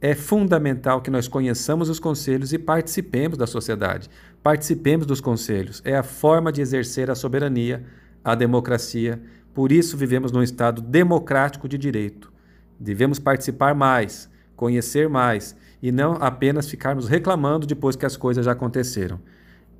É 0.00 0.14
fundamental 0.14 1.02
que 1.02 1.10
nós 1.10 1.26
conheçamos 1.26 1.88
os 1.88 1.98
conselhos 1.98 2.52
e 2.52 2.58
participemos 2.58 3.36
da 3.36 3.48
sociedade. 3.48 4.08
Participemos 4.44 5.06
dos 5.06 5.20
conselhos. 5.20 5.82
É 5.84 5.96
a 5.96 6.04
forma 6.04 6.52
de 6.52 6.60
exercer 6.60 7.10
a 7.10 7.16
soberania, 7.16 7.84
a 8.22 8.36
democracia. 8.36 9.20
Por 9.52 9.72
isso 9.72 9.96
vivemos 9.96 10.30
num 10.30 10.40
Estado 10.40 10.80
democrático 10.80 11.66
de 11.66 11.76
direito. 11.76 12.32
Devemos 12.78 13.18
participar 13.18 13.74
mais, 13.74 14.30
conhecer 14.54 15.08
mais 15.08 15.56
e 15.82 15.90
não 15.90 16.12
apenas 16.20 16.70
ficarmos 16.70 17.08
reclamando 17.08 17.66
depois 17.66 17.96
que 17.96 18.06
as 18.06 18.16
coisas 18.16 18.44
já 18.44 18.52
aconteceram. 18.52 19.18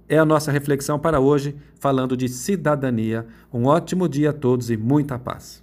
É 0.09 0.19
a 0.19 0.25
nossa 0.25 0.51
reflexão 0.51 0.99
para 0.99 1.21
hoje, 1.21 1.55
falando 1.79 2.17
de 2.17 2.29
cidadania. 2.29 3.25
Um 3.55 3.67
ótimo 3.67 4.09
dia 4.09 4.31
a 4.31 4.33
todos 4.33 4.69
e 4.69 4.77
muita 4.77 5.17
paz. 5.17 5.63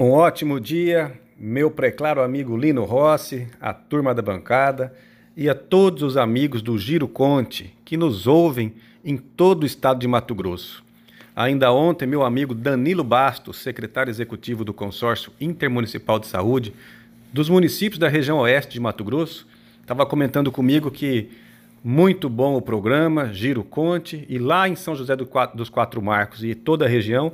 Um 0.00 0.12
ótimo 0.12 0.60
dia, 0.60 1.12
meu 1.36 1.72
preclaro 1.72 2.22
amigo 2.22 2.56
Lino 2.56 2.84
Rossi, 2.84 3.48
a 3.60 3.74
turma 3.74 4.14
da 4.14 4.22
bancada 4.22 4.94
e 5.36 5.50
a 5.50 5.56
todos 5.56 6.04
os 6.04 6.16
amigos 6.16 6.62
do 6.62 6.78
Giro 6.78 7.08
Conte 7.08 7.74
que 7.84 7.96
nos 7.96 8.28
ouvem 8.28 8.74
em 9.04 9.16
todo 9.16 9.64
o 9.64 9.66
estado 9.66 9.98
de 9.98 10.06
Mato 10.06 10.36
Grosso. 10.36 10.84
Ainda 11.34 11.72
ontem, 11.72 12.06
meu 12.06 12.22
amigo 12.22 12.54
Danilo 12.54 13.02
Bastos, 13.02 13.56
secretário 13.58 14.08
executivo 14.08 14.64
do 14.64 14.72
Consórcio 14.72 15.32
Intermunicipal 15.40 16.20
de 16.20 16.28
Saúde 16.28 16.72
dos 17.32 17.48
municípios 17.48 17.98
da 17.98 18.08
região 18.08 18.38
oeste 18.38 18.74
de 18.74 18.80
Mato 18.80 19.02
Grosso, 19.02 19.48
estava 19.80 20.06
comentando 20.06 20.52
comigo 20.52 20.92
que 20.92 21.28
muito 21.82 22.28
bom 22.28 22.54
o 22.54 22.62
programa, 22.62 23.32
Giro 23.32 23.64
Conte, 23.64 24.24
e 24.28 24.38
lá 24.38 24.68
em 24.68 24.76
São 24.76 24.94
José 24.94 25.16
dos 25.16 25.68
Quatro 25.68 26.00
Marcos 26.00 26.44
e 26.44 26.54
toda 26.54 26.84
a 26.84 26.88
região 26.88 27.32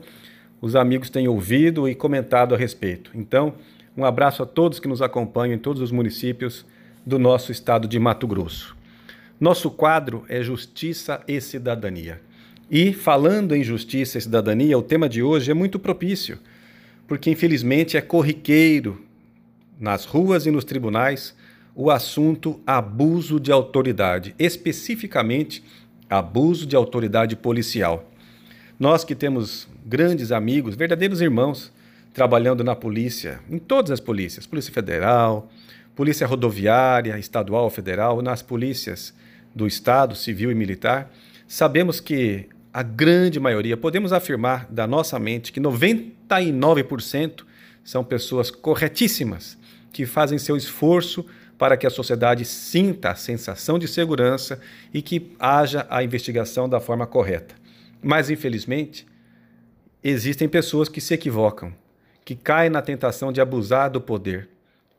os 0.65 0.75
amigos 0.75 1.11
têm 1.11 1.29
ouvido 1.29 1.87
e 1.87 1.95
comentado 1.95 2.55
a 2.55 2.57
respeito. 2.57 3.11
Então, 3.15 3.53
um 3.95 4.03
abraço 4.03 4.43
a 4.43 4.47
todos 4.47 4.81
que 4.81 4.89
nos 4.89 5.03
acompanham 5.03 5.57
em 5.57 5.59
todos 5.59 5.83
os 5.83 5.93
municípios 5.93 6.65
do 7.05 7.19
nosso 7.19 7.53
estado 7.53 7.87
de 7.87 7.99
Mato 7.99 8.27
Grosso. 8.27 8.75
Nosso 9.39 9.71
quadro 9.71 10.25
é 10.27 10.43
Justiça 10.43 11.21
e 11.29 11.39
Cidadania. 11.39 12.19
E, 12.71 12.95
falando 12.95 13.55
em 13.55 13.63
justiça 13.63 14.17
e 14.17 14.23
cidadania, 14.23 14.79
o 14.79 14.83
tema 14.83 15.07
de 15.07 15.23
hoje 15.23 15.51
é 15.51 15.55
muito 15.55 15.79
propício, 15.79 16.39
porque 17.07 17.31
infelizmente 17.31 17.99
é 17.99 18.01
corriqueiro 18.01 19.03
nas 19.79 20.07
ruas 20.07 20.47
e 20.47 20.51
nos 20.51 20.65
tribunais 20.65 21.37
o 21.75 21.91
assunto 21.91 22.59
abuso 22.67 23.39
de 23.39 23.53
autoridade, 23.53 24.35
especificamente 24.39 25.63
abuso 26.09 26.65
de 26.65 26.75
autoridade 26.75 27.37
policial. 27.37 28.11
Nós 28.85 29.03
que 29.03 29.15
temos 29.15 29.67
grandes 29.87 30.31
amigos, 30.31 30.77
verdadeiros 30.77 31.23
irmãos, 31.23 31.73
trabalhando 32.13 32.63
na 32.63 32.77
polícia, 32.77 33.41
em 33.49 33.57
todas 33.57 33.91
as 33.91 33.99
polícias, 33.99 34.47
Polícia 34.47 34.75
Federal, 34.75 35.51
Polícia 35.97 36.27
Rodoviária, 36.27 37.19
Estadual, 37.19 37.71
Federal, 37.71 38.21
nas 38.21 38.43
polícias 38.43 39.15
do 39.55 39.67
Estado, 39.67 40.15
civil 40.15 40.53
e 40.53 40.55
militar, 40.55 41.11
sabemos 41.49 41.99
que 41.99 42.47
a 42.75 42.83
grande 42.83 43.41
maioria, 43.41 43.75
podemos 43.75 44.13
afirmar 44.13 44.67
da 44.71 44.87
nossa 44.87 45.19
mente 45.19 45.51
que 45.51 45.63
99% 45.63 47.43
são 47.83 48.05
pessoas 48.05 48.51
corretíssimas, 48.51 49.57
que 49.95 50.05
fazem 50.05 50.37
seu 50.37 50.59
esforço 50.59 51.25
para 51.57 51.79
que 51.79 51.87
a 51.87 51.91
sociedade 51.91 52.45
sinta 52.45 53.13
a 53.13 53.15
sensação 53.15 53.79
de 53.79 53.89
segurança 53.89 54.61
e 54.93 55.01
que 55.01 55.35
haja 55.41 55.87
a 55.89 56.05
investigação 56.05 56.69
da 56.69 56.81
forma 56.81 57.07
correta. 57.07 57.64
Mas, 58.05 58.29
infelizmente, 58.29 59.07
existem 60.03 60.47
pessoas 60.47 60.91
que 60.91 61.01
se 61.01 61.15
equivocam, 61.15 61.73
que 62.23 62.37
caem 62.37 62.69
na 62.69 62.83
tentação 62.83 63.33
de 63.33 63.41
abusar 63.41 63.91
do 63.91 63.99
poder 63.99 64.51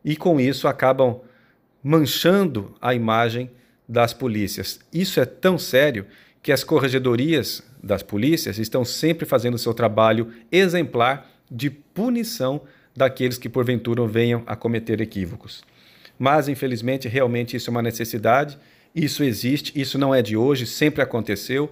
e, 0.03 0.15
com 0.15 0.39
isso, 0.39 0.67
acabam 0.67 1.21
manchando 1.83 2.73
a 2.81 2.95
imagem 2.95 3.51
das 3.87 4.11
polícias. 4.11 4.79
Isso 4.91 5.19
é 5.19 5.25
tão 5.25 5.55
sério 5.59 6.07
que 6.41 6.51
as 6.51 6.63
corregedorias 6.63 7.61
das 7.81 8.01
polícias 8.01 8.57
estão 8.57 8.83
sempre 8.83 9.23
fazendo 9.23 9.59
seu 9.59 9.73
trabalho 9.75 10.33
exemplar 10.51 11.29
de 11.49 11.69
punição 11.69 12.61
daqueles 12.95 13.37
que 13.37 13.47
porventura 13.47 14.03
venham 14.07 14.41
a 14.47 14.55
cometer 14.55 14.99
equívocos. 14.99 15.63
Mas, 16.17 16.47
infelizmente, 16.47 17.07
realmente 17.07 17.55
isso 17.55 17.69
é 17.69 17.71
uma 17.71 17.83
necessidade, 17.83 18.57
isso 18.95 19.23
existe, 19.23 19.79
isso 19.79 19.99
não 19.99 20.15
é 20.15 20.23
de 20.23 20.35
hoje, 20.35 20.65
sempre 20.65 21.03
aconteceu 21.03 21.71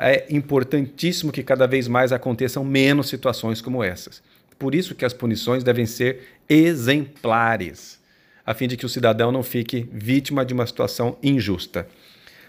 é 0.00 0.26
importantíssimo 0.30 1.32
que 1.32 1.42
cada 1.42 1.66
vez 1.66 1.88
mais 1.88 2.12
aconteçam 2.12 2.64
menos 2.64 3.08
situações 3.08 3.60
como 3.60 3.82
essas. 3.82 4.22
Por 4.58 4.74
isso 4.74 4.94
que 4.94 5.04
as 5.04 5.12
punições 5.12 5.62
devem 5.62 5.86
ser 5.86 6.40
exemplares, 6.48 8.00
a 8.44 8.54
fim 8.54 8.66
de 8.66 8.76
que 8.76 8.86
o 8.86 8.88
cidadão 8.88 9.30
não 9.30 9.42
fique 9.42 9.88
vítima 9.92 10.44
de 10.44 10.54
uma 10.54 10.66
situação 10.66 11.16
injusta. 11.22 11.86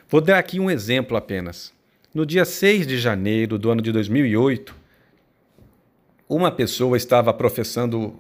Vou 0.09 0.21
dar 0.21 0.39
aqui 0.39 0.59
um 0.59 0.71
exemplo 0.71 1.15
apenas. 1.15 1.71
No 2.13 2.25
dia 2.25 2.45
6 2.45 2.87
de 2.87 2.97
janeiro 2.97 3.59
do 3.59 3.69
ano 3.69 3.81
de 3.81 3.91
2008, 3.91 4.75
uma 6.27 6.51
pessoa 6.51 6.97
estava 6.97 7.31
professando 7.33 8.19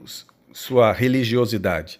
sua 0.53 0.91
religiosidade. 0.91 1.99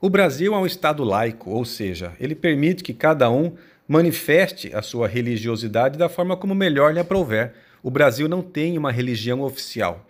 O 0.00 0.08
Brasil 0.08 0.54
é 0.54 0.58
um 0.58 0.66
Estado 0.66 1.04
laico, 1.04 1.50
ou 1.50 1.64
seja, 1.64 2.12
ele 2.18 2.34
permite 2.34 2.82
que 2.82 2.94
cada 2.94 3.30
um 3.30 3.52
manifeste 3.90 4.72
a 4.72 4.82
sua 4.82 5.08
religiosidade 5.08 5.98
da 5.98 6.08
forma 6.08 6.36
como 6.36 6.54
melhor 6.54 6.94
lhe 6.94 7.00
aprouver. 7.00 7.54
O 7.82 7.90
Brasil 7.90 8.28
não 8.28 8.40
tem 8.40 8.78
uma 8.78 8.92
religião 8.92 9.40
oficial. 9.40 10.06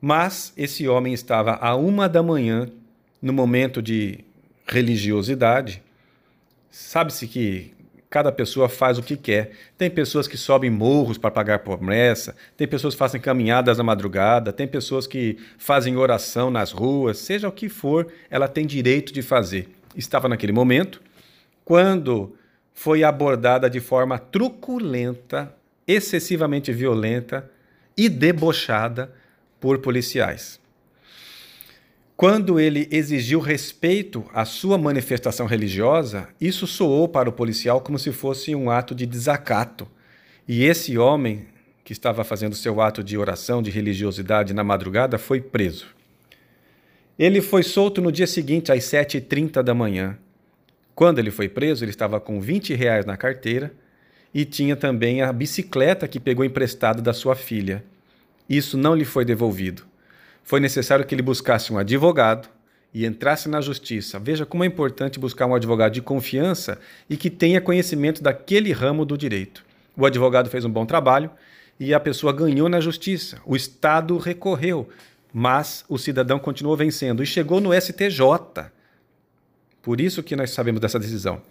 Mas 0.00 0.52
esse 0.56 0.88
homem 0.88 1.14
estava 1.14 1.52
a 1.60 1.76
uma 1.76 2.08
da 2.08 2.24
manhã, 2.24 2.68
no 3.22 3.32
momento 3.32 3.80
de 3.80 4.24
religiosidade. 4.66 5.80
Sabe-se 6.72 7.28
que 7.28 7.72
cada 8.10 8.32
pessoa 8.32 8.68
faz 8.68 8.98
o 8.98 9.02
que 9.02 9.16
quer. 9.16 9.52
Tem 9.78 9.88
pessoas 9.88 10.26
que 10.26 10.36
sobem 10.36 10.68
morros 10.68 11.16
para 11.16 11.30
pagar 11.30 11.60
promessa, 11.60 12.34
tem 12.56 12.66
pessoas 12.66 12.94
que 12.94 12.98
fazem 12.98 13.20
caminhadas 13.20 13.78
na 13.78 13.84
madrugada, 13.84 14.52
tem 14.52 14.66
pessoas 14.66 15.06
que 15.06 15.38
fazem 15.56 15.96
oração 15.96 16.50
nas 16.50 16.72
ruas, 16.72 17.18
seja 17.18 17.48
o 17.48 17.52
que 17.52 17.68
for, 17.68 18.12
ela 18.28 18.48
tem 18.48 18.66
direito 18.66 19.12
de 19.12 19.22
fazer. 19.22 19.68
Estava 19.94 20.28
naquele 20.28 20.52
momento, 20.52 21.00
quando 21.64 22.34
foi 22.72 23.04
abordada 23.04 23.68
de 23.68 23.80
forma 23.80 24.18
truculenta, 24.18 25.54
excessivamente 25.86 26.72
violenta 26.72 27.50
e 27.96 28.08
debochada 28.08 29.12
por 29.60 29.78
policiais. 29.78 30.60
Quando 32.16 32.60
ele 32.60 32.88
exigiu 32.90 33.40
respeito 33.40 34.24
à 34.32 34.44
sua 34.44 34.78
manifestação 34.78 35.46
religiosa, 35.46 36.28
isso 36.40 36.66
soou 36.66 37.08
para 37.08 37.28
o 37.28 37.32
policial 37.32 37.80
como 37.80 37.98
se 37.98 38.12
fosse 38.12 38.54
um 38.54 38.70
ato 38.70 38.94
de 38.94 39.06
desacato. 39.06 39.88
E 40.46 40.64
esse 40.64 40.96
homem, 40.96 41.46
que 41.84 41.92
estava 41.92 42.22
fazendo 42.22 42.54
seu 42.54 42.80
ato 42.80 43.02
de 43.02 43.18
oração, 43.18 43.60
de 43.60 43.70
religiosidade 43.70 44.54
na 44.54 44.62
madrugada, 44.62 45.18
foi 45.18 45.40
preso. 45.40 45.86
Ele 47.18 47.40
foi 47.40 47.62
solto 47.62 48.00
no 48.00 48.12
dia 48.12 48.26
seguinte, 48.26 48.70
às 48.70 48.84
7h30 48.84 49.62
da 49.62 49.74
manhã, 49.74 50.16
quando 50.94 51.18
ele 51.18 51.30
foi 51.30 51.48
preso, 51.48 51.84
ele 51.84 51.90
estava 51.90 52.20
com 52.20 52.40
20 52.40 52.74
reais 52.74 53.06
na 53.06 53.16
carteira 53.16 53.72
e 54.34 54.44
tinha 54.44 54.76
também 54.76 55.22
a 55.22 55.32
bicicleta 55.32 56.08
que 56.08 56.20
pegou 56.20 56.44
emprestado 56.44 57.02
da 57.02 57.12
sua 57.12 57.34
filha. 57.34 57.84
Isso 58.48 58.76
não 58.76 58.94
lhe 58.94 59.04
foi 59.04 59.24
devolvido. 59.24 59.84
Foi 60.42 60.60
necessário 60.60 61.04
que 61.04 61.14
ele 61.14 61.22
buscasse 61.22 61.72
um 61.72 61.78
advogado 61.78 62.48
e 62.92 63.06
entrasse 63.06 63.48
na 63.48 63.60
justiça. 63.60 64.18
Veja 64.18 64.44
como 64.44 64.64
é 64.64 64.66
importante 64.66 65.18
buscar 65.18 65.46
um 65.46 65.54
advogado 65.54 65.92
de 65.92 66.02
confiança 66.02 66.78
e 67.08 67.16
que 67.16 67.30
tenha 67.30 67.60
conhecimento 67.60 68.22
daquele 68.22 68.72
ramo 68.72 69.04
do 69.04 69.16
direito. 69.16 69.64
O 69.96 70.04
advogado 70.04 70.50
fez 70.50 70.64
um 70.64 70.70
bom 70.70 70.84
trabalho 70.84 71.30
e 71.80 71.94
a 71.94 72.00
pessoa 72.00 72.32
ganhou 72.32 72.68
na 72.68 72.80
justiça. 72.80 73.40
O 73.46 73.56
Estado 73.56 74.18
recorreu, 74.18 74.88
mas 75.32 75.84
o 75.88 75.96
cidadão 75.96 76.38
continuou 76.38 76.76
vencendo 76.76 77.22
e 77.22 77.26
chegou 77.26 77.60
no 77.60 77.72
STJ 77.72 78.20
por 79.82 80.00
isso 80.00 80.22
que 80.22 80.36
nós 80.36 80.50
sabemos 80.50 80.80
dessa 80.80 80.98
decisão. 80.98 81.42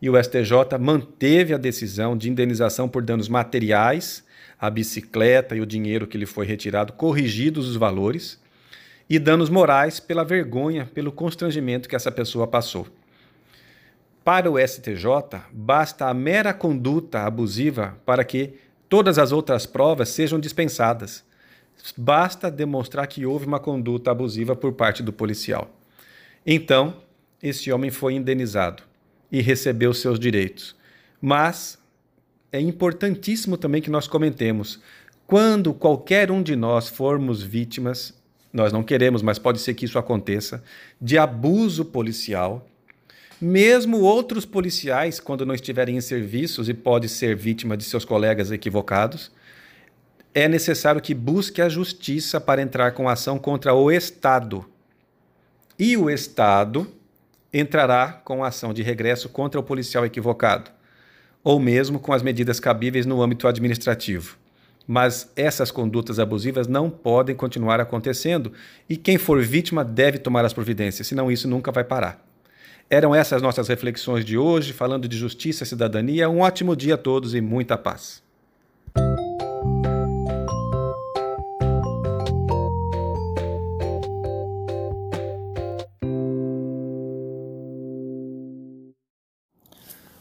E 0.00 0.08
o 0.08 0.22
STJ 0.22 0.78
manteve 0.78 1.54
a 1.54 1.58
decisão 1.58 2.16
de 2.16 2.30
indenização 2.30 2.88
por 2.88 3.02
danos 3.02 3.28
materiais, 3.28 4.22
a 4.60 4.70
bicicleta 4.70 5.56
e 5.56 5.60
o 5.60 5.66
dinheiro 5.66 6.06
que 6.06 6.18
lhe 6.18 6.26
foi 6.26 6.46
retirado, 6.46 6.92
corrigidos 6.92 7.68
os 7.68 7.76
valores, 7.76 8.40
e 9.10 9.18
danos 9.18 9.48
morais 9.48 9.98
pela 9.98 10.24
vergonha, 10.24 10.88
pelo 10.92 11.10
constrangimento 11.10 11.88
que 11.88 11.96
essa 11.96 12.12
pessoa 12.12 12.46
passou. 12.46 12.86
Para 14.22 14.50
o 14.50 14.58
STJ, 14.58 15.40
basta 15.50 16.06
a 16.06 16.12
mera 16.12 16.52
conduta 16.52 17.20
abusiva 17.20 17.98
para 18.04 18.22
que 18.22 18.54
todas 18.88 19.18
as 19.18 19.32
outras 19.32 19.64
provas 19.64 20.10
sejam 20.10 20.38
dispensadas. 20.38 21.24
Basta 21.96 22.50
demonstrar 22.50 23.06
que 23.06 23.24
houve 23.24 23.46
uma 23.46 23.58
conduta 23.58 24.10
abusiva 24.10 24.54
por 24.54 24.74
parte 24.74 25.02
do 25.02 25.12
policial. 25.12 25.70
Então, 26.44 26.96
esse 27.42 27.70
homem 27.72 27.90
foi 27.90 28.14
indenizado 28.14 28.82
e 29.30 29.40
recebeu 29.40 29.92
seus 29.92 30.18
direitos. 30.18 30.76
Mas 31.20 31.78
é 32.50 32.60
importantíssimo 32.60 33.56
também 33.56 33.82
que 33.82 33.90
nós 33.90 34.06
comentemos: 34.06 34.80
quando 35.26 35.74
qualquer 35.74 36.30
um 36.30 36.42
de 36.42 36.56
nós 36.56 36.88
formos 36.88 37.42
vítimas, 37.42 38.14
nós 38.52 38.72
não 38.72 38.82
queremos, 38.82 39.22
mas 39.22 39.38
pode 39.38 39.60
ser 39.60 39.74
que 39.74 39.84
isso 39.84 39.98
aconteça, 39.98 40.62
de 41.00 41.18
abuso 41.18 41.84
policial, 41.84 42.66
Mesmo 43.40 44.00
outros 44.00 44.44
policiais, 44.44 45.20
quando 45.20 45.46
não 45.46 45.54
estiverem 45.54 45.96
em 45.96 46.00
serviços 46.00 46.68
e 46.68 46.74
pode 46.74 47.08
ser 47.08 47.36
vítima 47.36 47.76
de 47.76 47.84
seus 47.84 48.04
colegas 48.04 48.50
equivocados, 48.50 49.30
é 50.34 50.48
necessário 50.48 51.00
que 51.00 51.14
busque 51.14 51.62
a 51.62 51.68
justiça 51.68 52.40
para 52.40 52.60
entrar 52.60 52.92
com 52.92 53.08
ação 53.08 53.38
contra 53.38 53.72
o 53.72 53.92
Estado. 53.92 54.68
E 55.78 55.96
o 55.96 56.10
Estado 56.10 56.92
entrará 57.52 58.20
com 58.24 58.44
ação 58.44 58.72
de 58.72 58.82
regresso 58.82 59.28
contra 59.28 59.58
o 59.58 59.62
policial 59.62 60.04
equivocado, 60.04 60.70
ou 61.42 61.58
mesmo 61.58 61.98
com 61.98 62.12
as 62.12 62.22
medidas 62.22 62.60
cabíveis 62.60 63.06
no 63.06 63.22
âmbito 63.22 63.48
administrativo. 63.48 64.36
Mas 64.86 65.30
essas 65.36 65.70
condutas 65.70 66.18
abusivas 66.18 66.66
não 66.66 66.88
podem 66.88 67.36
continuar 67.36 67.80
acontecendo 67.80 68.52
e 68.88 68.96
quem 68.96 69.18
for 69.18 69.42
vítima 69.42 69.84
deve 69.84 70.18
tomar 70.18 70.44
as 70.44 70.52
providências, 70.52 71.06
senão 71.06 71.30
isso 71.30 71.46
nunca 71.46 71.70
vai 71.70 71.84
parar. 71.84 72.24
Eram 72.90 73.14
essas 73.14 73.42
nossas 73.42 73.68
reflexões 73.68 74.24
de 74.24 74.38
hoje, 74.38 74.72
falando 74.72 75.06
de 75.06 75.16
justiça 75.16 75.62
e 75.62 75.66
cidadania. 75.66 76.30
Um 76.30 76.40
ótimo 76.40 76.74
dia 76.74 76.94
a 76.94 76.98
todos 76.98 77.34
e 77.34 77.40
muita 77.40 77.76
paz. 77.76 78.22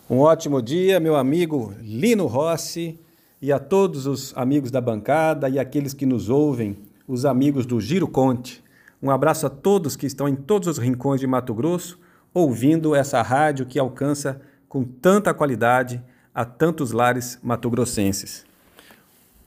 Um 0.10 0.20
ótimo 0.20 0.62
dia, 0.62 1.02
meu 1.02 1.18
amigo 1.18 1.74
Lino 1.82 2.28
Rossi, 2.28 2.98
e 3.42 3.52
a 3.52 3.60
todos 3.60 4.08
os 4.08 4.32
amigos 4.38 4.72
da 4.72 4.80
bancada 4.80 5.50
e 5.50 5.60
aqueles 5.60 5.94
que 5.94 6.06
nos 6.06 6.30
ouvem, 6.30 6.78
os 7.06 7.26
amigos 7.26 7.66
do 7.66 7.82
Giro 7.82 8.08
Conte. 8.08 8.64
Um 9.04 9.12
abraço 9.12 9.46
a 9.46 9.50
todos 9.50 9.98
que 9.98 10.06
estão 10.06 10.26
em 10.26 10.34
todos 10.34 10.70
os 10.70 10.78
rincões 10.78 11.20
de 11.20 11.28
Mato 11.28 11.54
Grosso 11.54 12.00
ouvindo 12.34 12.96
essa 12.96 13.22
rádio 13.22 13.66
que 13.66 13.78
alcança 13.78 14.40
com 14.70 14.86
tanta 14.86 15.34
qualidade 15.34 16.02
a 16.34 16.46
tantos 16.46 16.94
lares 16.94 17.38
matogrossenses. 17.44 18.46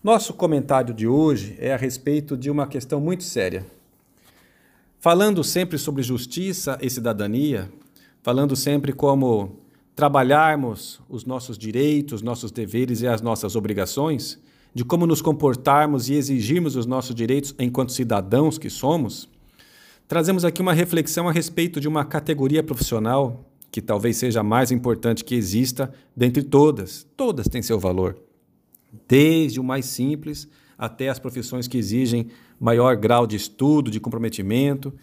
Nosso 0.05 0.35
comentário 0.35 0.93
de 0.93 1.07
hoje 1.07 1.57
é 1.59 1.73
a 1.73 1.79
respeito 1.79 2.37
de 2.37 2.51
uma 2.51 2.67
questão 2.67 3.01
muito 3.01 3.25
séria. 3.25 3.65
Falando 4.99 5.43
sempre 5.43 5.79
sobre 5.79 6.03
justiça 6.03 6.79
e 6.83 6.91
cidadania, 6.91 7.73
falando 8.23 8.55
sempre 8.55 8.93
como 8.93 9.59
trabalharmos 10.01 10.99
os 11.11 11.27
nossos 11.27 11.59
direitos, 11.59 12.23
nossos 12.23 12.51
deveres 12.51 13.03
e 13.03 13.07
as 13.07 13.21
nossas 13.21 13.55
obrigações, 13.55 14.41
de 14.75 14.83
como 14.83 15.07
nos 15.07 15.21
comportarmos 15.21 16.09
e 16.09 16.15
exigirmos 16.15 16.75
os 16.75 16.87
nossos 16.87 17.15
direitos 17.15 17.55
enquanto 17.59 17.93
cidadãos 17.93 18.57
que 18.57 18.71
somos, 18.71 19.29
trazemos 20.09 20.43
aqui 20.43 20.63
uma 20.63 20.73
reflexão 20.73 21.29
a 21.29 21.33
respeito 21.33 21.79
de 21.79 21.87
uma 21.87 22.03
categoria 22.03 22.63
profissional 22.63 23.45
que 23.71 23.83
talvez 23.83 24.17
seja 24.17 24.41
a 24.41 24.43
mais 24.43 24.71
importante 24.71 25.23
que 25.23 25.35
exista 25.35 25.93
dentre 26.17 26.43
todas. 26.43 27.07
Todas 27.15 27.47
têm 27.47 27.61
seu 27.61 27.79
valor, 27.79 28.17
desde 29.07 29.61
o 29.61 29.63
mais 29.63 29.85
simples 29.85 30.49
até 30.79 31.11
as 31.11 31.19
profissões 31.19 31.69
que 31.69 31.77
exigem 31.77 32.29
maior 32.59 32.97
grau 32.97 33.27
de 33.27 33.37
estudo, 33.37 33.91
de 33.91 34.01
comprometimento. 34.01 34.95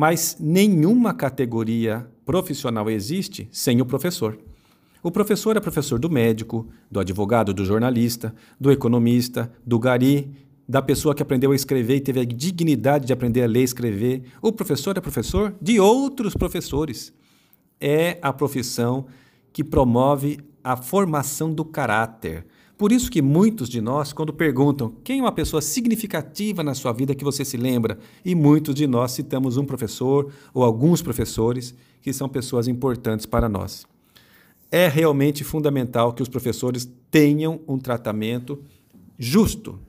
Mas 0.00 0.36
nenhuma 0.38 1.12
categoria 1.12 2.08
profissional 2.24 2.88
existe 2.88 3.48
sem 3.50 3.80
o 3.80 3.84
professor. 3.84 4.38
O 5.02 5.10
professor 5.10 5.56
é 5.56 5.60
professor 5.60 5.98
do 5.98 6.08
médico, 6.08 6.68
do 6.88 7.00
advogado, 7.00 7.52
do 7.52 7.64
jornalista, 7.64 8.32
do 8.60 8.70
economista, 8.70 9.50
do 9.66 9.76
gari, 9.76 10.30
da 10.68 10.80
pessoa 10.80 11.16
que 11.16 11.22
aprendeu 11.24 11.50
a 11.50 11.56
escrever 11.56 11.96
e 11.96 12.00
teve 12.00 12.20
a 12.20 12.24
dignidade 12.24 13.06
de 13.06 13.12
aprender 13.12 13.42
a 13.42 13.48
ler 13.48 13.62
e 13.62 13.64
escrever. 13.64 14.22
O 14.40 14.52
professor 14.52 14.96
é 14.96 15.00
professor 15.00 15.52
de 15.60 15.80
outros 15.80 16.32
professores. 16.32 17.12
É 17.80 18.18
a 18.22 18.32
profissão 18.32 19.04
que 19.52 19.64
promove 19.64 20.38
a 20.62 20.76
formação 20.76 21.52
do 21.52 21.64
caráter. 21.64 22.46
Por 22.78 22.92
isso 22.92 23.10
que 23.10 23.20
muitos 23.20 23.68
de 23.68 23.80
nós, 23.80 24.12
quando 24.12 24.32
perguntam 24.32 24.94
quem 25.02 25.18
é 25.18 25.22
uma 25.22 25.32
pessoa 25.32 25.60
significativa 25.60 26.62
na 26.62 26.74
sua 26.74 26.92
vida 26.92 27.12
que 27.12 27.24
você 27.24 27.44
se 27.44 27.56
lembra, 27.56 27.98
e 28.24 28.36
muitos 28.36 28.72
de 28.72 28.86
nós 28.86 29.10
citamos 29.10 29.56
um 29.56 29.64
professor 29.64 30.32
ou 30.54 30.62
alguns 30.62 31.02
professores 31.02 31.74
que 32.00 32.12
são 32.12 32.28
pessoas 32.28 32.68
importantes 32.68 33.26
para 33.26 33.48
nós. 33.48 33.84
É 34.70 34.86
realmente 34.86 35.42
fundamental 35.42 36.12
que 36.12 36.22
os 36.22 36.28
professores 36.28 36.88
tenham 37.10 37.60
um 37.66 37.78
tratamento 37.78 38.62
justo, 39.18 39.80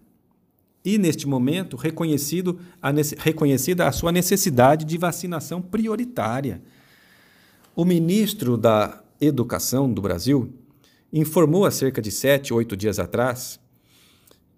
e, 0.83 0.97
neste 0.97 1.27
momento, 1.27 1.77
reconhecido 1.77 2.59
a, 2.81 2.89
reconhecida 3.17 3.87
a 3.87 3.91
sua 3.91 4.11
necessidade 4.11 4.85
de 4.85 4.97
vacinação 4.97 5.61
prioritária. 5.61 6.61
O 7.75 7.85
ministro 7.85 8.57
da 8.57 9.03
Educação 9.21 9.91
do 9.91 10.01
Brasil 10.01 10.53
informou 11.11 11.65
há 11.65 11.71
cerca 11.71 12.01
de 12.01 12.11
sete, 12.11 12.53
oito 12.53 12.77
dias 12.77 12.99
atrás 12.99 13.59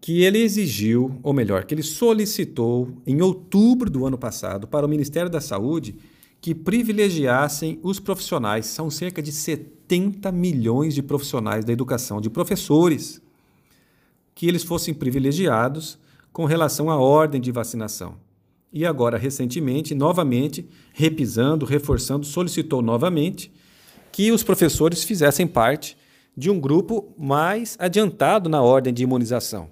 que 0.02 0.24
ele 0.24 0.40
exigiu, 0.40 1.20
ou 1.22 1.32
melhor, 1.32 1.64
que 1.64 1.76
ele 1.76 1.84
solicitou 1.84 2.90
em 3.06 3.22
outubro 3.22 3.88
do 3.88 4.04
ano 4.04 4.18
passado 4.18 4.68
para 4.68 4.84
o 4.84 4.90
Ministério 4.90 5.30
da 5.30 5.40
Saúde 5.40 5.96
que 6.42 6.56
privilegiassem 6.56 7.80
os 7.84 8.00
profissionais. 8.00 8.66
São 8.66 8.90
cerca 8.90 9.22
de 9.22 9.32
70 9.32 10.32
milhões 10.32 10.96
de 10.96 11.04
profissionais 11.04 11.64
da 11.64 11.72
educação, 11.72 12.20
de 12.20 12.32
professores, 12.32 13.22
que 14.34 14.48
eles 14.48 14.64
fossem 14.64 14.92
privilegiados 14.92 16.00
com 16.34 16.46
relação 16.46 16.90
à 16.90 16.98
ordem 16.98 17.40
de 17.40 17.52
vacinação. 17.52 18.16
E 18.74 18.86
agora, 18.86 19.20
recentemente, 19.20 19.94
novamente, 19.94 20.68
repisando, 20.94 21.64
reforçando, 21.64 22.26
solicitou 22.26 22.82
novamente 22.82 23.52
que 24.12 24.32
os 24.32 24.42
professores 24.42 25.04
fizessem 25.04 25.46
parte 25.46 25.96
de 26.36 26.50
um 26.50 26.60
grupo 26.60 27.14
mais 27.18 27.76
adiantado 27.80 28.50
na 28.50 28.62
ordem 28.62 28.94
de 28.94 29.04
imunização. 29.04 29.70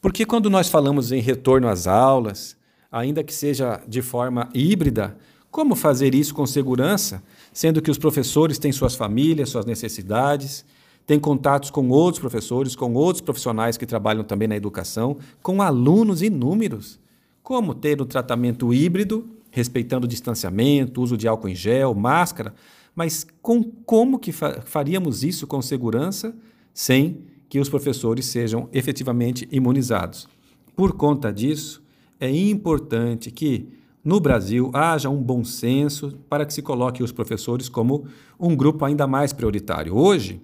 Porque 0.00 0.24
quando 0.24 0.48
nós 0.48 0.68
falamos 0.68 1.12
em 1.12 1.20
retorno 1.20 1.68
às 1.68 1.86
aulas, 1.86 2.56
ainda 2.90 3.22
que 3.22 3.32
seja 3.32 3.80
de 3.86 4.02
forma 4.02 4.48
híbrida, 4.54 5.16
como 5.50 5.74
fazer 5.74 6.14
isso 6.14 6.34
com 6.34 6.46
segurança, 6.46 7.22
sendo 7.52 7.82
que 7.82 7.90
os 7.90 7.98
professores 7.98 8.58
têm 8.58 8.72
suas 8.72 8.94
famílias, 8.94 9.50
suas 9.50 9.66
necessidades, 9.66 10.64
tem 11.06 11.18
contatos 11.18 11.70
com 11.70 11.88
outros 11.88 12.20
professores, 12.20 12.76
com 12.76 12.94
outros 12.94 13.20
profissionais 13.20 13.76
que 13.76 13.84
trabalham 13.84 14.22
também 14.22 14.46
na 14.46 14.56
educação, 14.56 15.16
com 15.42 15.60
alunos 15.60 16.22
inúmeros. 16.22 17.00
Como 17.42 17.74
ter 17.74 18.00
um 18.00 18.06
tratamento 18.06 18.72
híbrido, 18.72 19.28
respeitando 19.50 20.04
o 20.04 20.08
distanciamento, 20.08 21.02
uso 21.02 21.16
de 21.16 21.26
álcool 21.26 21.48
em 21.48 21.54
gel, 21.54 21.94
máscara, 21.94 22.54
mas 22.94 23.26
com, 23.40 23.62
como 23.62 24.18
que 24.18 24.32
fa 24.32 24.60
faríamos 24.62 25.22
isso 25.22 25.46
com 25.46 25.62
segurança 25.62 26.34
sem 26.72 27.24
que 27.48 27.58
os 27.58 27.68
professores 27.68 28.26
sejam 28.26 28.68
efetivamente 28.72 29.48
imunizados? 29.50 30.28
Por 30.76 30.92
conta 30.92 31.32
disso, 31.32 31.82
é 32.18 32.30
importante 32.30 33.30
que 33.30 33.68
no 34.02 34.18
Brasil 34.18 34.70
haja 34.72 35.10
um 35.10 35.22
bom 35.22 35.44
senso 35.44 36.18
para 36.28 36.46
que 36.46 36.54
se 36.54 36.62
coloque 36.62 37.02
os 37.02 37.12
professores 37.12 37.68
como 37.68 38.06
um 38.38 38.56
grupo 38.56 38.84
ainda 38.84 39.06
mais 39.06 39.32
prioritário. 39.32 39.94
Hoje, 39.94 40.40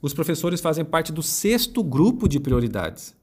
os 0.00 0.12
professores 0.12 0.60
fazem 0.60 0.84
parte 0.84 1.12
do 1.12 1.22
sexto 1.22 1.82
grupo 1.82 2.28
de 2.28 2.40
prioridades. 2.40 3.14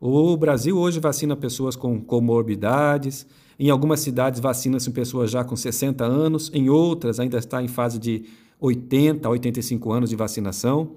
O 0.00 0.36
Brasil 0.36 0.78
hoje 0.78 1.00
vacina 1.00 1.36
pessoas 1.36 1.74
com 1.74 2.00
comorbidades, 2.00 3.26
em 3.58 3.70
algumas 3.70 4.00
cidades 4.00 4.40
vacina-se 4.40 4.90
pessoas 4.90 5.30
já 5.30 5.42
com 5.42 5.56
60 5.56 6.04
anos, 6.04 6.50
em 6.54 6.68
outras 6.68 7.18
ainda 7.18 7.38
está 7.38 7.62
em 7.62 7.68
fase 7.68 7.98
de 7.98 8.24
80 8.60 9.26
a 9.26 9.30
85 9.30 9.92
anos 9.92 10.10
de 10.10 10.16
vacinação. 10.16 10.96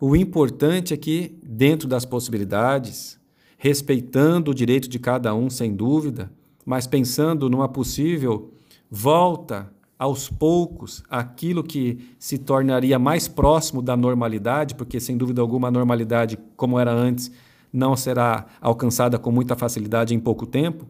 O 0.00 0.16
importante 0.16 0.94
é 0.94 0.96
que, 0.96 1.38
dentro 1.42 1.86
das 1.86 2.04
possibilidades, 2.04 3.20
respeitando 3.58 4.50
o 4.50 4.54
direito 4.54 4.88
de 4.88 4.98
cada 4.98 5.34
um, 5.34 5.48
sem 5.48 5.74
dúvida, 5.74 6.32
mas 6.64 6.86
pensando 6.86 7.48
numa 7.48 7.68
possível 7.68 8.52
volta 8.90 9.70
aos 9.98 10.28
poucos 10.28 11.04
aquilo 11.08 11.62
que 11.62 11.98
se 12.18 12.36
tornaria 12.36 12.98
mais 12.98 13.28
próximo 13.28 13.80
da 13.80 13.96
normalidade, 13.96 14.74
porque 14.74 14.98
sem 14.98 15.16
dúvida 15.16 15.40
alguma 15.40 15.68
a 15.68 15.70
normalidade, 15.70 16.36
como 16.56 16.78
era 16.78 16.92
antes, 16.92 17.30
não 17.72 17.96
será 17.96 18.46
alcançada 18.60 19.18
com 19.18 19.30
muita 19.30 19.54
facilidade 19.54 20.12
em 20.12 20.18
pouco 20.18 20.44
tempo, 20.44 20.86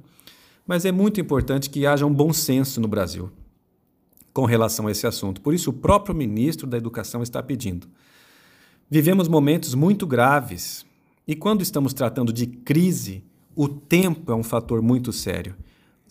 mas 0.66 0.84
é 0.84 0.92
muito 0.92 1.20
importante 1.20 1.70
que 1.70 1.86
haja 1.86 2.06
um 2.06 2.12
bom 2.12 2.32
senso 2.32 2.80
no 2.80 2.88
Brasil 2.88 3.30
com 4.32 4.44
relação 4.44 4.86
a 4.86 4.90
esse 4.90 5.06
assunto. 5.06 5.40
Por 5.40 5.52
isso, 5.54 5.70
o 5.70 5.74
próprio 5.74 6.14
ministro 6.14 6.66
da 6.66 6.76
Educação 6.76 7.22
está 7.22 7.42
pedindo. 7.42 7.86
Vivemos 8.88 9.28
momentos 9.28 9.74
muito 9.74 10.06
graves 10.06 10.86
e, 11.26 11.34
quando 11.34 11.62
estamos 11.62 11.92
tratando 11.92 12.32
de 12.32 12.46
crise, 12.46 13.24
o 13.54 13.68
tempo 13.68 14.32
é 14.32 14.34
um 14.34 14.42
fator 14.42 14.80
muito 14.80 15.12
sério 15.12 15.54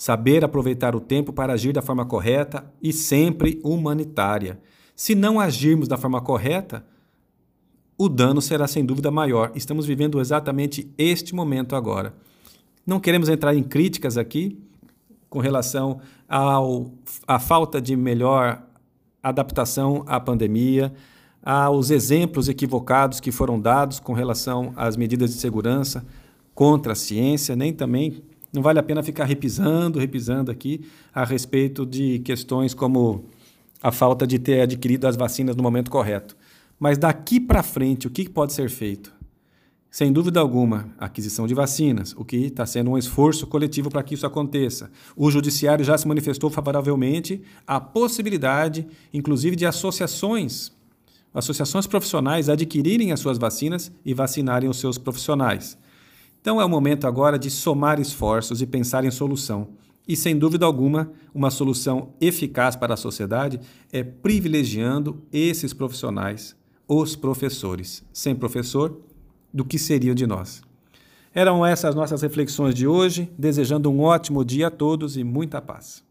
saber 0.01 0.43
aproveitar 0.43 0.95
o 0.95 0.99
tempo 0.99 1.31
para 1.31 1.53
agir 1.53 1.73
da 1.73 1.81
forma 1.83 2.03
correta 2.03 2.65
e 2.81 2.91
sempre 2.91 3.61
humanitária. 3.63 4.59
Se 4.95 5.13
não 5.13 5.39
agirmos 5.39 5.87
da 5.87 5.95
forma 5.95 6.19
correta, 6.19 6.83
o 7.95 8.09
dano 8.09 8.41
será 8.41 8.65
sem 8.65 8.83
dúvida 8.83 9.11
maior. 9.11 9.51
Estamos 9.53 9.85
vivendo 9.85 10.19
exatamente 10.19 10.91
este 10.97 11.35
momento 11.35 11.75
agora. 11.75 12.15
Não 12.85 12.99
queremos 12.99 13.29
entrar 13.29 13.55
em 13.55 13.63
críticas 13.63 14.17
aqui 14.17 14.57
com 15.29 15.39
relação 15.39 16.01
ao, 16.27 16.91
à 17.27 17.39
falta 17.39 17.81
de 17.81 17.95
melhor 17.95 18.61
adaptação 19.21 20.03
à 20.07 20.19
pandemia, 20.19 20.93
aos 21.43 21.89
exemplos 21.89 22.49
equivocados 22.49 23.19
que 23.19 23.31
foram 23.31 23.59
dados 23.59 23.99
com 23.99 24.13
relação 24.13 24.73
às 24.75 24.97
medidas 24.97 25.33
de 25.33 25.39
segurança 25.39 26.05
contra 26.53 26.93
a 26.93 26.95
ciência, 26.95 27.55
nem 27.55 27.71
também 27.73 28.23
não 28.51 28.61
vale 28.61 28.79
a 28.79 28.83
pena 28.83 29.01
ficar 29.01 29.25
repisando, 29.25 29.99
repisando 29.99 30.51
aqui 30.51 30.85
a 31.13 31.23
respeito 31.23 31.85
de 31.85 32.19
questões 32.19 32.73
como 32.73 33.25
a 33.81 33.91
falta 33.91 34.27
de 34.27 34.37
ter 34.37 34.61
adquirido 34.61 35.05
as 35.05 35.15
vacinas 35.15 35.55
no 35.55 35.63
momento 35.63 35.89
correto. 35.89 36.35
Mas 36.79 36.97
daqui 36.97 37.39
para 37.39 37.63
frente, 37.63 38.07
o 38.07 38.09
que 38.09 38.27
pode 38.27 38.53
ser 38.53 38.69
feito? 38.69 39.13
Sem 39.91 40.09
dúvida 40.13 40.39
alguma, 40.39 40.87
aquisição 40.97 41.45
de 41.45 41.53
vacinas, 41.53 42.15
o 42.17 42.23
que 42.23 42.37
está 42.37 42.65
sendo 42.65 42.91
um 42.91 42.97
esforço 42.97 43.45
coletivo 43.45 43.89
para 43.89 44.01
que 44.01 44.13
isso 44.13 44.25
aconteça. 44.25 44.89
O 45.17 45.29
Judiciário 45.29 45.83
já 45.83 45.97
se 45.97 46.07
manifestou 46.07 46.49
favoravelmente 46.49 47.41
à 47.67 47.77
possibilidade, 47.77 48.87
inclusive, 49.13 49.53
de 49.53 49.65
associações, 49.65 50.71
associações 51.33 51.87
profissionais 51.87 52.47
adquirirem 52.47 53.11
as 53.11 53.19
suas 53.19 53.37
vacinas 53.37 53.91
e 54.05 54.13
vacinarem 54.13 54.69
os 54.69 54.79
seus 54.79 54.97
profissionais. 54.97 55.77
Então 56.39 56.61
é 56.61 56.63
o 56.63 56.69
momento 56.69 57.05
agora 57.05 57.37
de 57.37 57.49
somar 57.49 57.99
esforços 57.99 58.61
e 58.61 58.65
pensar 58.65 59.03
em 59.03 59.11
solução. 59.11 59.67
E 60.07 60.15
sem 60.15 60.39
dúvida 60.39 60.65
alguma, 60.65 61.11
uma 61.35 61.51
solução 61.51 62.13
eficaz 62.21 62.77
para 62.77 62.93
a 62.93 62.97
sociedade 62.97 63.59
é 63.91 64.03
privilegiando 64.03 65.21
esses 65.33 65.73
profissionais, 65.73 66.55
os 66.87 67.13
professores. 67.13 68.03
Sem 68.13 68.33
professor, 68.33 69.10
do 69.53 69.65
que 69.65 69.77
seria 69.77 70.15
de 70.15 70.25
nós. 70.25 70.61
Eram 71.33 71.65
essas 71.65 71.95
nossas 71.95 72.21
reflexões 72.21 72.75
de 72.75 72.85
hoje, 72.85 73.31
desejando 73.37 73.89
um 73.89 74.01
ótimo 74.01 74.43
dia 74.43 74.67
a 74.67 74.71
todos 74.71 75.15
e 75.15 75.23
muita 75.23 75.61
paz. 75.61 76.03